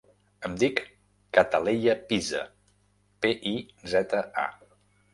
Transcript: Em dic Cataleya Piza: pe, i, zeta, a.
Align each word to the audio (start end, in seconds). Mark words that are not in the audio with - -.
Em 0.47 0.53
dic 0.63 0.81
Cataleya 1.39 1.95
Piza: 2.09 2.43
pe, 3.27 3.37
i, 3.55 3.55
zeta, 3.97 4.27
a. 4.49 4.51